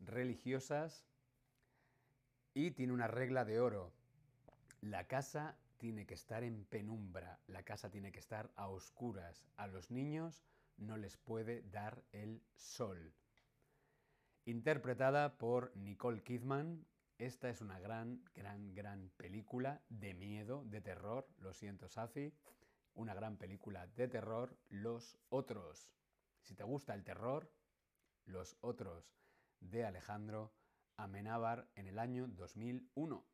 [0.00, 1.06] religiosas
[2.54, 3.92] y tiene una regla de oro.
[4.80, 9.44] La casa tiene que estar en penumbra, la casa tiene que estar a oscuras.
[9.56, 10.44] A los niños
[10.76, 13.12] no les puede dar el sol.
[14.44, 16.84] Interpretada por Nicole Kidman,
[17.26, 22.34] esta es una gran, gran, gran película de miedo, de terror, lo siento Safi,
[22.94, 25.88] una gran película de terror, Los Otros.
[26.40, 27.48] Si te gusta el terror,
[28.24, 29.14] Los Otros,
[29.60, 30.52] de Alejandro
[30.96, 33.24] Amenábar en el año 2001.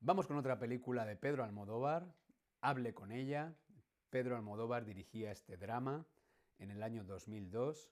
[0.00, 2.12] Vamos con otra película de Pedro Almodóvar,
[2.60, 3.54] Hable con ella.
[4.10, 6.04] Pedro Almodóvar dirigía este drama
[6.58, 7.88] en el año 2002.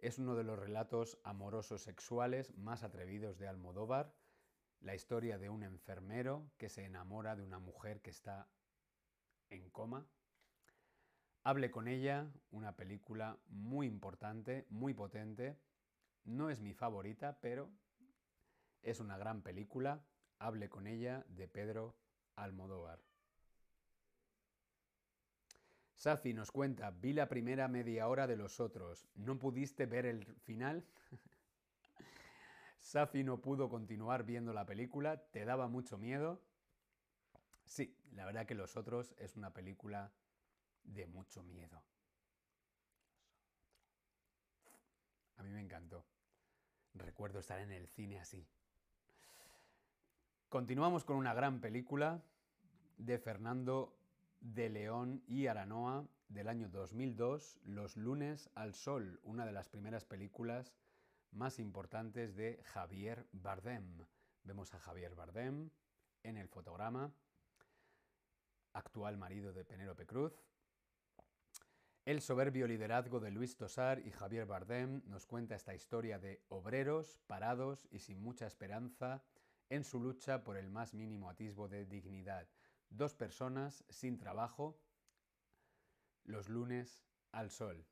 [0.00, 4.14] Es uno de los relatos amorosos sexuales más atrevidos de Almodóvar,
[4.80, 8.48] la historia de un enfermero que se enamora de una mujer que está
[9.50, 10.06] en coma.
[11.42, 15.58] Hable con ella, una película muy importante, muy potente.
[16.24, 17.70] No es mi favorita, pero
[18.80, 20.02] es una gran película.
[20.38, 21.94] Hable con ella de Pedro
[22.36, 23.09] Almodóvar.
[26.00, 29.06] Safi nos cuenta, vi la primera media hora de los otros.
[29.16, 30.82] ¿No pudiste ver el final?
[32.80, 35.18] Safi no pudo continuar viendo la película.
[35.18, 36.40] ¿Te daba mucho miedo?
[37.66, 40.10] Sí, la verdad que Los Otros es una película
[40.84, 41.82] de mucho miedo.
[45.36, 46.06] A mí me encantó.
[46.94, 48.48] Recuerdo estar en el cine así.
[50.48, 52.22] Continuamos con una gran película
[52.96, 53.99] de Fernando
[54.40, 60.04] de León y Aranoa del año 2002, Los lunes al sol, una de las primeras
[60.04, 60.74] películas
[61.30, 64.06] más importantes de Javier Bardem.
[64.42, 65.70] Vemos a Javier Bardem
[66.22, 67.12] en el fotograma,
[68.72, 70.32] actual marido de Penélope Cruz.
[72.06, 77.18] El soberbio liderazgo de Luis Tosar y Javier Bardem nos cuenta esta historia de obreros
[77.26, 79.22] parados y sin mucha esperanza
[79.68, 82.48] en su lucha por el más mínimo atisbo de dignidad
[82.90, 84.78] Dos personas sin trabajo,
[86.24, 87.86] Los lunes al sol,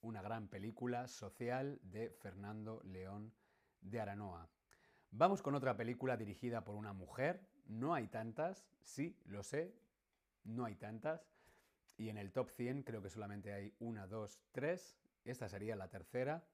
[0.00, 3.32] una gran película social de Fernando León
[3.80, 4.48] de Aranoa.
[5.10, 9.74] Vamos con otra película dirigida por una mujer, no hay tantas, sí, lo sé,
[10.44, 11.30] no hay tantas,
[11.96, 15.88] y en el top 100 creo que solamente hay una, dos, tres, esta sería la
[15.88, 16.46] tercera,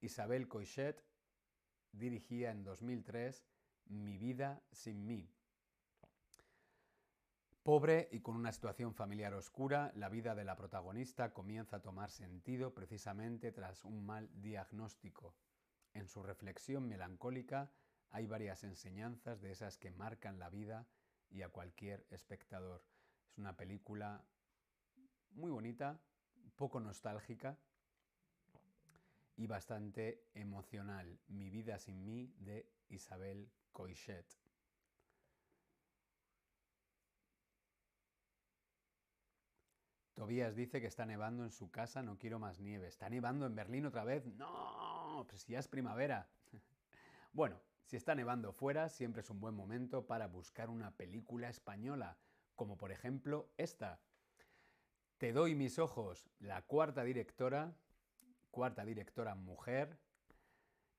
[0.00, 1.02] Isabel Coixet
[1.92, 3.44] dirigía en 2003
[3.86, 5.28] Mi vida sin mí,
[7.70, 12.10] Pobre y con una situación familiar oscura, la vida de la protagonista comienza a tomar
[12.10, 15.36] sentido precisamente tras un mal diagnóstico.
[15.94, 17.70] En su reflexión melancólica
[18.10, 20.88] hay varias enseñanzas de esas que marcan la vida
[21.30, 22.82] y a cualquier espectador.
[23.28, 24.24] Es una película
[25.30, 26.00] muy bonita,
[26.56, 27.56] poco nostálgica
[29.36, 31.20] y bastante emocional.
[31.28, 34.39] Mi vida sin mí de Isabel Coixet.
[40.20, 42.88] Tobías dice que está nevando en su casa, no quiero más nieve.
[42.88, 44.26] ¿Está nevando en Berlín otra vez?
[44.26, 46.28] No, pues ya es primavera.
[47.32, 52.18] bueno, si está nevando fuera, siempre es un buen momento para buscar una película española,
[52.54, 53.98] como por ejemplo esta.
[55.16, 57.74] Te doy mis ojos, la cuarta directora,
[58.50, 59.96] cuarta directora mujer,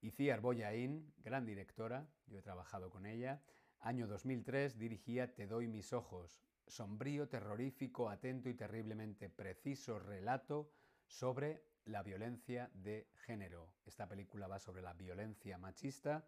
[0.01, 3.43] Iciar Boyain, gran directora, yo he trabajado con ella.
[3.81, 10.71] Año 2003 dirigía Te doy mis ojos, sombrío, terrorífico, atento y terriblemente preciso relato
[11.05, 13.73] sobre la violencia de género.
[13.85, 16.25] Esta película va sobre la violencia machista,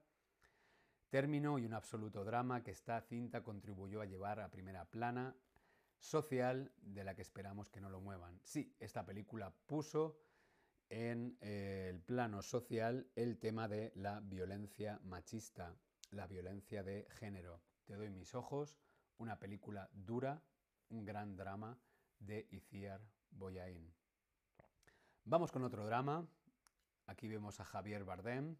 [1.09, 5.33] término y un absoluto drama que esta cinta contribuyó a llevar a primera plana
[5.97, 8.37] social de la que esperamos que no lo muevan.
[8.43, 10.19] Sí, esta película puso
[10.89, 15.73] en eh, el plano social el tema de la violencia machista,
[16.11, 17.61] la violencia de género.
[17.85, 18.77] Te doy mis ojos,
[19.17, 20.41] una película dura,
[20.89, 21.77] un gran drama
[22.19, 23.01] de Iciar
[23.31, 23.93] Boyain.
[25.25, 26.27] Vamos con otro drama.
[27.07, 28.55] Aquí vemos a Javier Bardem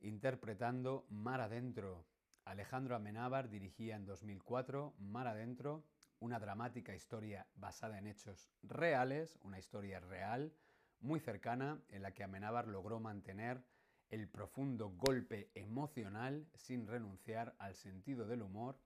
[0.00, 2.06] interpretando Mar Adentro.
[2.44, 5.84] Alejandro Amenábar dirigía en 2004 Mar Adentro,
[6.20, 10.54] una dramática historia basada en hechos reales, una historia real,
[11.00, 13.64] muy cercana, en la que Amenábar logró mantener
[14.08, 18.78] el profundo golpe emocional sin renunciar al sentido del humor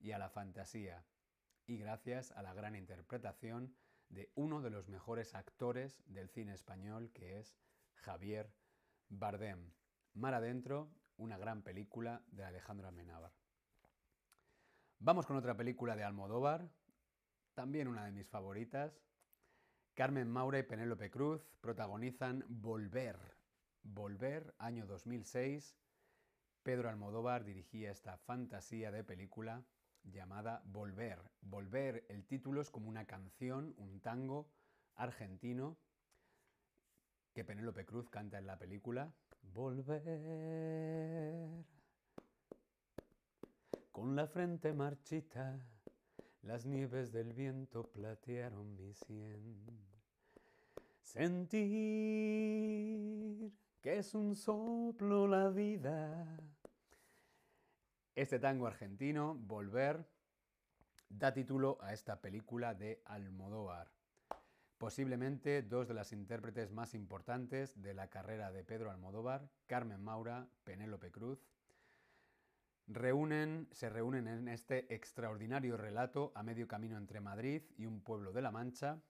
[0.00, 1.04] y a la fantasía,
[1.66, 3.74] y gracias a la gran interpretación
[4.08, 7.58] de uno de los mejores actores del cine español, que es
[7.94, 8.52] Javier
[9.08, 9.72] Bardem.
[10.14, 13.32] Mar Adentro, una gran película de Alejandro Amenábar.
[14.98, 16.70] Vamos con otra película de Almodóvar,
[17.54, 19.00] también una de mis favoritas.
[19.94, 23.18] Carmen Maura y Penélope Cruz protagonizan Volver.
[23.82, 25.76] Volver, año 2006.
[26.62, 29.64] Pedro Almodóvar dirigía esta fantasía de película
[30.04, 31.20] llamada Volver.
[31.42, 34.48] Volver, el título es como una canción, un tango
[34.94, 35.76] argentino
[37.32, 39.12] que Penélope Cruz canta en la película.
[39.42, 40.08] Volver.
[43.92, 45.58] Con la frente marchita,
[46.42, 49.66] las nieves del viento platearon mi sien.
[51.02, 51.58] Sentir
[53.80, 56.38] que es un soplo la vida
[58.20, 60.04] este tango argentino, Volver,
[61.08, 63.92] da título a esta película de Almodóvar.
[64.76, 70.48] Posiblemente dos de las intérpretes más importantes de la carrera de Pedro Almodóvar, Carmen Maura,
[70.64, 71.46] Penélope Cruz,
[72.86, 78.42] se reúnen en este extraordinario relato a medio camino entre Madrid y un pueblo de
[78.42, 79.00] la Mancha.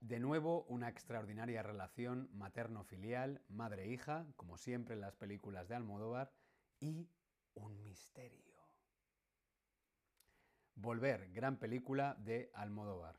[0.00, 6.30] De nuevo, una extraordinaria relación materno-filial, madre-hija, como siempre en las películas de Almodóvar,
[6.80, 7.08] y
[7.54, 8.40] un misterio.
[10.74, 13.18] Volver, gran película de Almodóvar.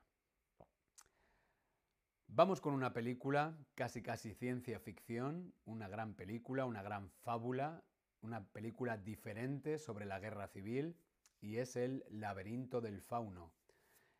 [2.28, 7.84] Vamos con una película casi casi ciencia ficción, una gran película, una gran fábula,
[8.22, 10.96] una película diferente sobre la guerra civil
[11.42, 13.52] y es El laberinto del fauno.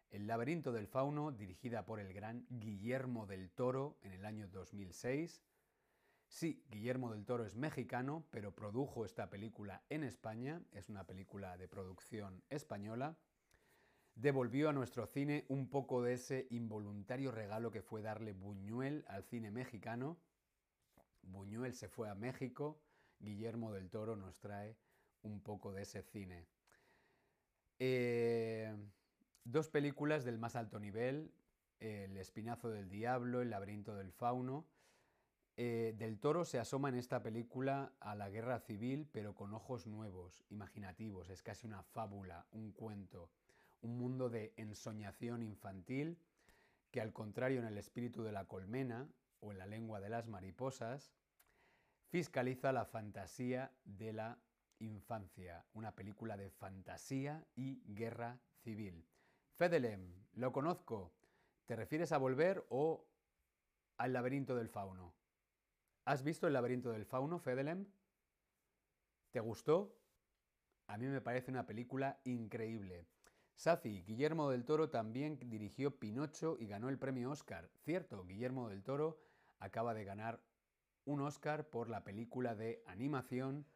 [0.10, 5.42] El laberinto del fauno, dirigida por el gran Guillermo del Toro en el año 2006,
[6.32, 11.58] Sí, Guillermo del Toro es mexicano, pero produjo esta película en España, es una película
[11.58, 13.18] de producción española.
[14.16, 19.26] Devolvió a nuestro cine un poco de ese involuntario regalo que fue darle Buñuel al
[19.26, 20.18] cine mexicano.
[21.22, 22.82] Buñuel se fue a México,
[23.20, 24.78] Guillermo del Toro nos trae
[25.24, 26.48] un poco de ese cine.
[27.78, 28.74] Eh,
[29.44, 31.34] dos películas del más alto nivel,
[31.82, 34.71] El Espinazo del Diablo, El Laberinto del Fauno.
[35.64, 39.86] Eh, del Toro se asoma en esta película a la guerra civil, pero con ojos
[39.86, 41.30] nuevos, imaginativos.
[41.30, 43.30] Es casi una fábula, un cuento,
[43.84, 46.18] un mundo de ensoñación infantil
[46.90, 49.08] que, al contrario en el espíritu de la colmena
[49.40, 51.14] o en la lengua de las mariposas,
[52.10, 54.40] fiscaliza la fantasía de la
[54.80, 55.64] infancia.
[55.76, 59.06] Una película de fantasía y guerra civil.
[59.58, 61.12] Fedelem, lo conozco.
[61.68, 63.06] ¿Te refieres a volver o
[63.98, 65.21] al laberinto del fauno?
[66.04, 67.86] ¿Has visto El laberinto del fauno, Fedelem?
[69.30, 69.96] ¿Te gustó?
[70.88, 73.06] A mí me parece una película increíble.
[73.56, 77.70] Safi, Guillermo del Toro también dirigió Pinocho y ganó el premio Oscar.
[77.84, 79.20] Cierto, Guillermo del Toro
[79.60, 80.42] acaba de ganar
[81.06, 83.68] un Oscar por la película de animación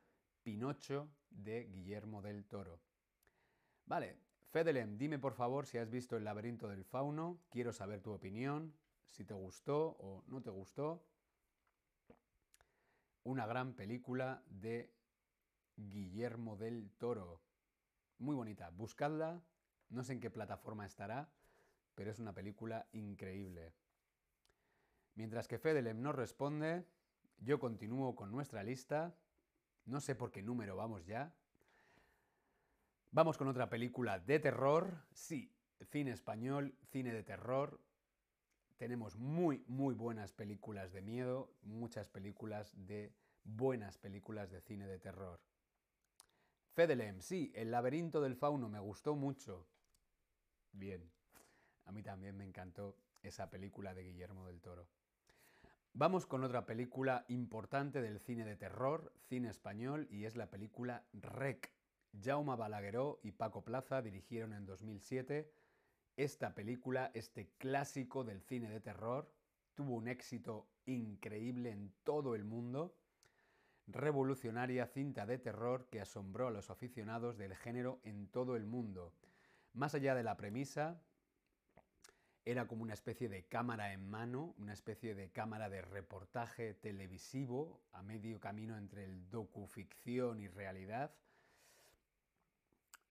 [0.41, 2.80] Pinocho de Guillermo del Toro.
[3.86, 4.17] Vale,
[4.49, 7.39] Fedelem, dime por favor si has visto El laberinto del fauno.
[7.49, 8.73] Quiero saber tu opinión,
[9.05, 11.05] si te gustó o no te gustó
[13.26, 14.93] una gran película de
[15.76, 17.41] Guillermo del Toro.
[18.19, 19.41] Muy bonita, buscadla,
[19.89, 21.30] no sé en qué plataforma estará,
[21.95, 23.73] pero es una película increíble.
[25.15, 26.86] Mientras que Fedelem no responde,
[27.39, 29.15] yo continúo con nuestra lista.
[29.86, 31.34] No sé por qué número vamos ya.
[33.11, 35.03] Vamos con otra película de terror.
[35.13, 35.51] Sí,
[35.89, 37.80] cine español, cine de terror.
[38.78, 43.13] Tenemos muy, muy buenas películas de miedo, muchas películas de
[43.43, 45.39] buenas películas de cine de terror.
[46.73, 49.65] Fedelem, sí, El laberinto del fauno me gustó mucho.
[50.73, 51.09] Bien,
[51.86, 54.88] a mí también me encantó esa película de Guillermo del Toro.
[55.93, 61.05] Vamos con otra película importante del cine de terror, cine español, y es la película
[61.13, 61.71] Rec.
[62.21, 65.49] Jaume Balagueró y Paco Plaza dirigieron en 2007
[66.18, 69.32] esta película, este clásico del cine de terror,
[69.74, 72.95] tuvo un éxito increíble en todo el mundo.
[73.88, 79.13] Revolucionaria cinta de terror que asombró a los aficionados del género en todo el mundo.
[79.74, 81.01] Más allá de la premisa,
[82.45, 87.82] era como una especie de cámara en mano, una especie de cámara de reportaje televisivo
[87.91, 91.16] a medio camino entre el docuficción y realidad.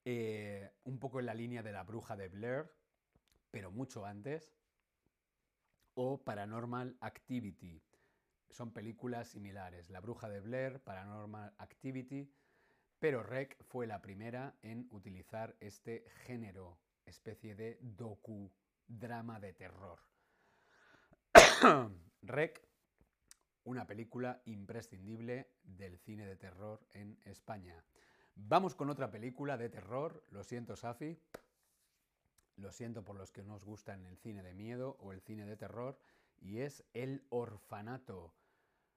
[0.05, 2.71] Eh, un poco en la línea de la bruja de Blair,
[3.55, 4.51] pero mucho antes,
[5.95, 7.81] o Paranormal Activity.
[8.51, 9.91] Son películas similares.
[9.91, 12.29] La Bruja de Blair, Paranormal Activity,
[12.99, 18.51] pero Rec fue la primera en utilizar este género, especie de docu
[18.89, 20.01] drama de terror.
[22.23, 22.61] Rec,
[23.63, 27.85] una película imprescindible del cine de terror en España.
[28.35, 31.17] Vamos con otra película de terror, lo siento Safi,
[32.57, 35.47] lo siento por los que no os gustan el cine de miedo o el cine
[35.47, 35.99] de terror,
[36.41, 38.35] y es El Orfanato.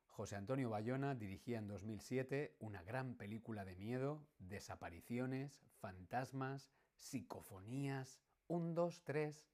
[0.08, 8.20] José Antonio Bayona dirigía en 2007 una gran película de miedo, desapariciones, fantasmas, psicofonías.
[8.48, 9.48] Un, dos, tres,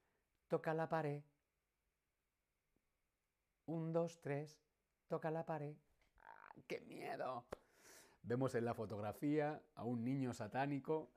[0.48, 1.24] toca la pared.
[3.66, 4.62] Un, dos, tres,
[5.08, 5.76] toca la pared.
[6.22, 7.46] ¡Ah, ¡Qué miedo!
[8.22, 11.12] Vemos en la fotografía a un niño satánico.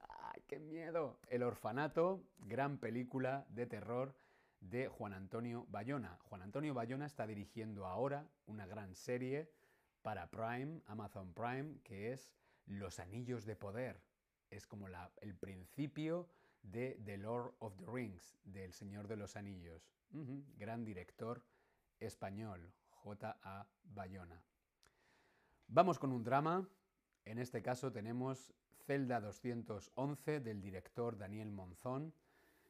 [0.46, 1.18] ¡Ay, qué miedo!
[1.26, 4.14] El orfanato, gran película de terror
[4.60, 6.20] de Juan Antonio Bayona.
[6.22, 9.50] Juan Antonio Bayona está dirigiendo ahora una gran serie
[10.02, 12.32] para Prime, Amazon Prime, que es
[12.66, 14.00] Los Anillos de Poder.
[14.48, 14.86] Es como
[15.16, 16.28] el principio
[16.62, 19.90] de The Lord of the Rings, del Señor de los Anillos.
[20.56, 21.42] Gran director
[21.98, 23.66] español, J.A.
[23.82, 24.40] Bayona.
[25.66, 26.68] Vamos con un drama.
[27.24, 28.54] En este caso tenemos
[28.86, 32.14] Celda 211 del director Daniel Monzón.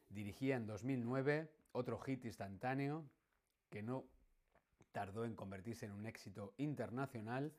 [0.09, 3.05] Dirigía en 2009 otro hit instantáneo
[3.69, 4.07] que no
[4.93, 7.53] tardó en convertirse en un éxito internacional,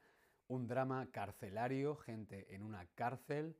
[0.47, 3.55] un drama carcelario, gente en una cárcel,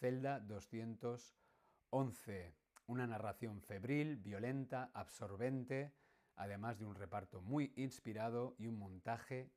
[0.00, 2.52] celda 211,
[2.88, 5.94] una narración febril, violenta, absorbente,
[6.36, 9.48] además de un reparto muy inspirado y un montaje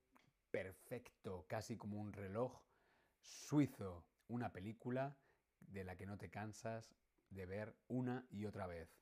[0.51, 2.61] perfecto, casi como un reloj
[3.19, 5.17] suizo, una película
[5.59, 6.95] de la que no te cansas
[7.29, 8.97] de ver una y otra vez.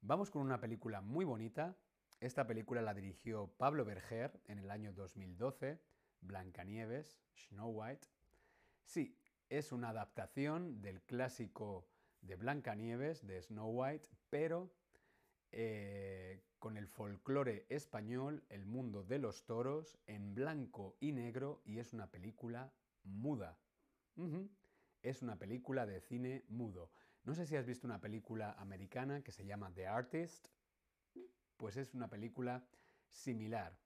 [0.00, 1.76] Vamos con una película muy bonita.
[2.20, 5.80] Esta película la dirigió Pablo Berger en el año 2012,
[6.20, 8.08] Blancanieves, Snow White.
[8.84, 11.88] Sí, es una adaptación del clásico
[12.20, 14.72] de Blancanieves, de Snow White, pero
[15.52, 21.78] eh, con el folclore español, el mundo de los toros, en blanco y negro, y
[21.78, 22.72] es una película
[23.04, 23.58] muda.
[25.02, 26.90] Es una película de cine mudo.
[27.24, 30.48] No sé si has visto una película americana que se llama The Artist,
[31.56, 32.64] pues es una película
[33.08, 33.76] similar.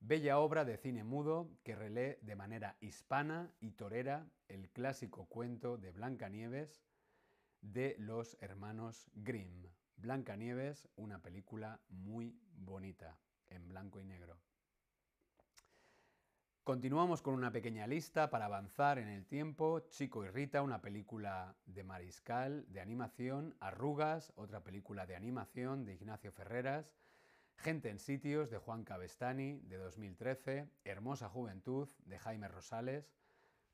[0.00, 5.78] Bella obra de cine mudo que relee de manera hispana y torera el clásico cuento
[5.78, 6.84] de Blancanieves
[7.62, 9.66] de los hermanos Grimm.
[9.96, 13.18] Blancanieves, una película muy bonita,
[13.48, 14.38] en blanco y negro.
[16.64, 19.80] Continuamos con una pequeña lista para avanzar en el tiempo.
[19.90, 23.54] Chico y Rita, una película de Mariscal, de animación.
[23.60, 26.90] Arrugas, otra película de animación de Ignacio Ferreras.
[27.56, 30.70] Gente en sitios de Juan Cabestani, de 2013.
[30.84, 33.12] Hermosa Juventud, de Jaime Rosales.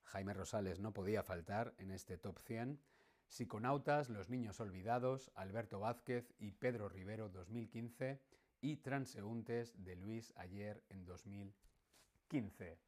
[0.03, 2.81] Jaime Rosales no podía faltar en este top 100.
[3.29, 8.21] Psiconautas, Los Niños Olvidados, Alberto Vázquez y Pedro Rivero, 2015.
[8.61, 11.70] Y Transeúntes, de Luis Ayer, en 2015.
[12.31, 12.79] 15.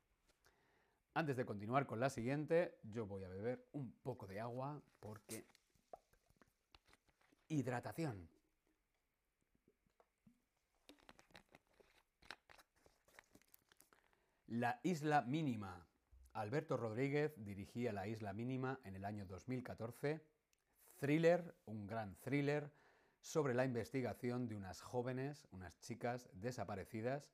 [1.15, 5.45] Antes de continuar con la siguiente, yo voy a beber un poco de agua porque...
[7.49, 8.31] Hidratación.
[14.47, 15.87] La Isla Mínima.
[16.35, 20.25] Alberto Rodríguez dirigía La Isla Mínima en el año 2014.
[20.99, 22.73] Thriller, un gran thriller
[23.21, 27.33] sobre la investigación de unas jóvenes, unas chicas desaparecidas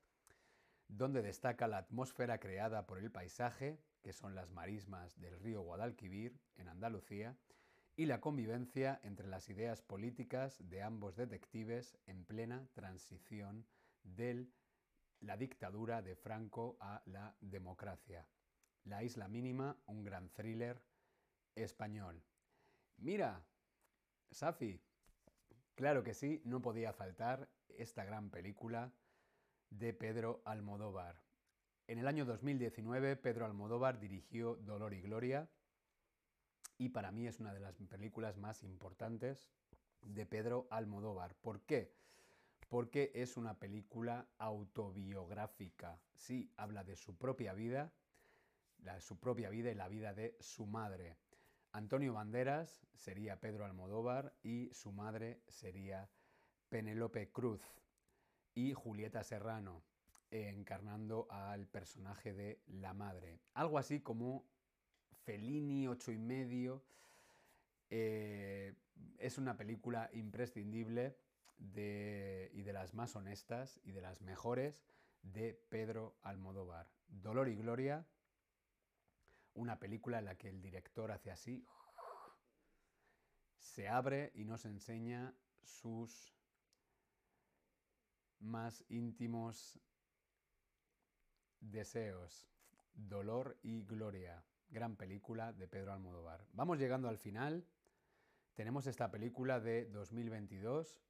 [0.88, 6.40] donde destaca la atmósfera creada por el paisaje, que son las marismas del río Guadalquivir,
[6.56, 7.36] en Andalucía,
[7.94, 13.66] y la convivencia entre las ideas políticas de ambos detectives en plena transición
[14.04, 14.46] de
[15.20, 18.26] la dictadura de Franco a la democracia.
[18.84, 20.80] La Isla Mínima, un gran thriller
[21.56, 22.22] español.
[22.98, 23.44] Mira,
[24.30, 24.80] Safi,
[25.74, 28.92] claro que sí, no podía faltar esta gran película
[29.70, 31.22] de Pedro Almodóvar.
[31.86, 35.48] En el año 2019, Pedro Almodóvar dirigió Dolor y Gloria
[36.76, 39.50] y para mí es una de las películas más importantes
[40.02, 41.34] de Pedro Almodóvar.
[41.36, 41.92] ¿Por qué?
[42.68, 45.98] Porque es una película autobiográfica.
[46.14, 47.92] Sí, habla de su propia vida,
[48.78, 51.16] la, su propia vida y la vida de su madre.
[51.72, 56.08] Antonio Banderas sería Pedro Almodóvar y su madre sería
[56.68, 57.62] Penélope Cruz
[58.58, 59.84] y Julieta Serrano,
[60.32, 63.38] encarnando al personaje de la madre.
[63.54, 64.44] Algo así como
[65.24, 66.82] Fellini, ocho y medio.
[67.88, 68.74] Eh,
[69.18, 71.16] es una película imprescindible
[71.60, 74.82] y de las más honestas y de las mejores
[75.22, 76.88] de Pedro Almodóvar.
[77.06, 78.04] Dolor y Gloria,
[79.54, 81.64] una película en la que el director hace así,
[83.56, 85.32] se abre y nos enseña
[85.62, 86.37] sus
[88.40, 89.80] más íntimos
[91.60, 92.48] deseos.
[92.94, 94.44] Dolor y Gloria.
[94.70, 96.46] Gran película de Pedro Almodóvar.
[96.52, 97.64] Vamos llegando al final.
[98.54, 101.00] Tenemos esta película de 2022.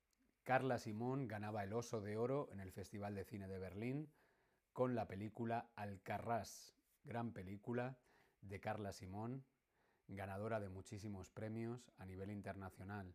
[0.45, 4.11] Carla Simón ganaba el Oso de Oro en el Festival de Cine de Berlín
[4.73, 6.75] con la película Alcarrás.
[7.05, 7.99] Gran película
[8.43, 9.45] de Carla Simón,
[10.07, 13.15] ganadora de muchísimos premios a nivel internacional.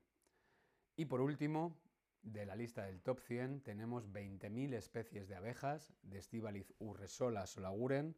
[0.96, 1.78] Y por último,
[2.24, 8.16] de la lista del top 100 tenemos 20.000 especies de abejas de Estíbaliz Urresola Solaguren,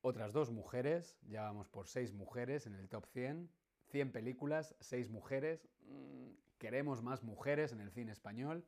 [0.00, 3.50] otras dos mujeres, ya vamos por seis mujeres en el top 100,
[3.90, 8.66] 100 películas, seis mujeres, mm, queremos más mujeres en el cine español.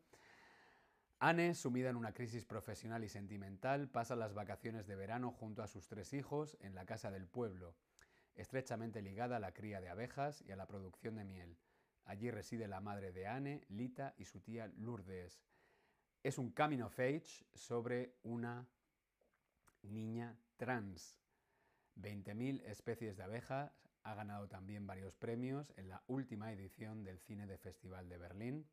[1.19, 5.67] Anne, sumida en una crisis profesional y sentimental, pasa las vacaciones de verano junto a
[5.67, 7.75] sus tres hijos en la casa del pueblo,
[8.35, 11.57] estrechamente ligada a la cría de abejas y a la producción de miel.
[12.07, 15.43] Allí reside la madre de Anne, Lita, y su tía Lourdes.
[16.23, 18.67] Es un coming of age sobre una
[19.83, 21.19] niña trans.
[21.97, 23.73] 20.000 especies de abejas
[24.05, 28.69] ha ganado también varios premios en la última edición del Cine de Festival de Berlín.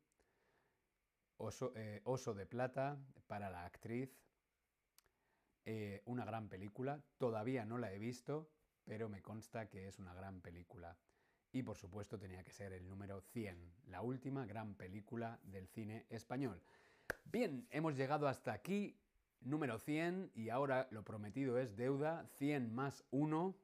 [1.36, 2.02] Oso, eh,
[2.36, 4.16] de Plata para la actriz.
[5.64, 7.02] Eh, una gran película.
[7.18, 8.48] Todavía no la he visto,
[8.84, 10.96] pero me consta que es una gran película.
[11.54, 16.04] Y por supuesto tenía que ser el número 100, la última gran película del cine
[16.10, 16.60] español.
[17.26, 18.98] Bien, hemos llegado hasta aquí,
[19.40, 23.54] número 100, y ahora lo prometido es deuda, 100 más 1.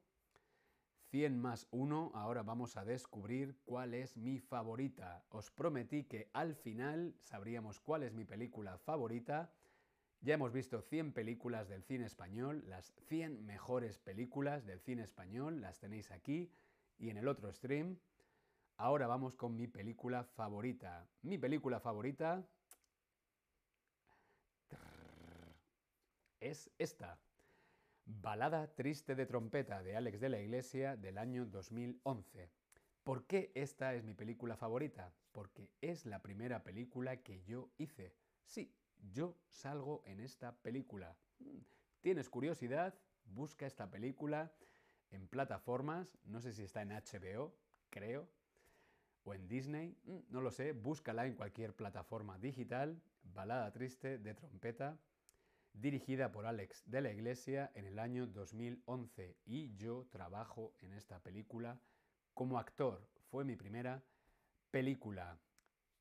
[1.11, 5.25] 100 más 1, ahora vamos a descubrir cuál es mi favorita.
[5.31, 9.53] Os prometí que al final sabríamos cuál es mi película favorita.
[10.21, 15.61] Ya hemos visto 100 películas del cine español, las 100 mejores películas del cine español,
[15.61, 16.53] las tenéis aquí
[17.01, 17.99] y en el otro stream.
[18.77, 21.09] Ahora vamos con mi película favorita.
[21.23, 22.47] Mi película favorita
[26.41, 27.19] es esta.
[28.05, 32.51] Balada triste de trompeta de Alex de la Iglesia del año 2011.
[33.03, 35.13] ¿Por qué esta es mi película favorita?
[35.33, 38.15] Porque es la primera película que yo hice.
[38.45, 38.75] Sí,
[39.13, 41.17] yo salgo en esta película.
[42.01, 42.95] ¿Tienes curiosidad?
[43.25, 44.53] Busca esta película
[45.11, 47.55] en plataformas, no sé si está en HBO,
[47.91, 48.29] creo,
[49.25, 54.35] o en Disney, mm, no lo sé, búscala en cualquier plataforma digital, Balada Triste de
[54.35, 54.99] Trompeta,
[55.73, 61.21] dirigida por Alex de la Iglesia en el año 2011 y yo trabajo en esta
[61.21, 61.81] película
[62.35, 63.07] como actor.
[63.31, 64.03] Fue mi primera
[64.71, 65.39] película.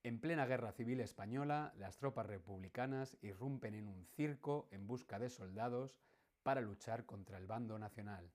[0.04, 5.30] En plena guerra civil española, las tropas republicanas irrumpen en un circo en busca de
[5.30, 5.98] soldados
[6.42, 8.32] para luchar contra el bando nacional.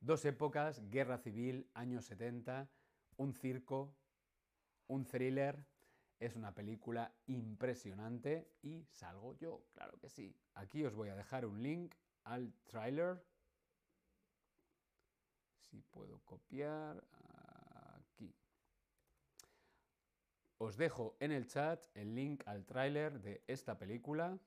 [0.00, 2.70] Dos épocas, guerra civil, años 70,
[3.18, 3.94] un circo,
[4.86, 5.66] un thriller.
[6.18, 10.34] Es una película impresionante y salgo yo, claro que sí.
[10.54, 11.94] Aquí os voy a dejar un link
[12.24, 13.22] al tráiler.
[15.58, 17.02] Si puedo copiar,
[17.98, 18.34] aquí.
[20.58, 24.38] Os dejo en el chat el link al tráiler de esta película.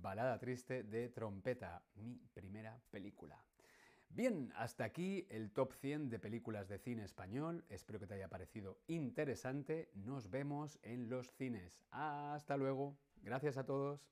[0.00, 3.42] Balada triste de trompeta, mi primera película.
[4.08, 7.64] Bien, hasta aquí el top 100 de películas de cine español.
[7.68, 9.90] Espero que te haya parecido interesante.
[9.94, 11.80] Nos vemos en los cines.
[11.90, 12.96] Hasta luego.
[13.22, 14.06] Gracias a todos.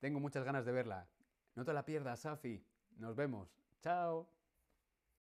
[0.00, 1.08] Tengo muchas ganas de verla.
[1.54, 2.62] No te la pierdas, Safi.
[2.96, 3.56] Nos vemos.
[3.80, 4.37] Chao.